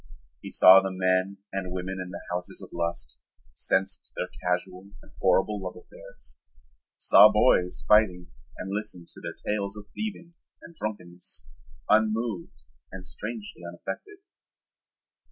He 0.41 0.49
saw 0.49 0.81
the 0.81 0.89
men 0.91 1.37
and 1.53 1.71
women 1.71 1.99
in 2.03 2.09
the 2.09 2.23
houses 2.31 2.59
of 2.59 2.71
lust, 2.73 3.19
sensed 3.53 4.11
their 4.15 4.29
casual 4.41 4.89
and 4.99 5.11
horrible 5.21 5.61
love 5.61 5.75
affairs, 5.75 6.37
saw 6.97 7.31
boys 7.31 7.85
fighting 7.87 8.31
and 8.57 8.71
listened 8.71 9.09
to 9.09 9.21
their 9.21 9.35
tales 9.45 9.77
of 9.77 9.85
thieving 9.95 10.33
and 10.63 10.73
drunkenness, 10.75 11.45
unmoved 11.87 12.63
and 12.91 13.05
strangely 13.05 13.61
unaffected. 13.63 14.17